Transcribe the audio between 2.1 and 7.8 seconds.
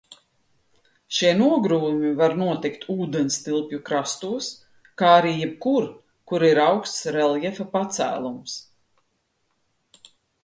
var notikt ūdenstilpju krastos, kā arī jebkur, kur ir augsts reljefa